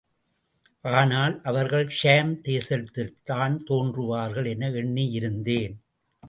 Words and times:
ஆனால், 0.85 1.41
அவர்கள் 1.43 1.87
ஷாம் 2.03 2.33
தேசத்தில்தான் 2.43 3.55
தோன்றுவார்கள் 3.69 4.49
என 4.49 4.71
எண்ணி 4.71 5.05
இருந்தேன். 5.11 5.75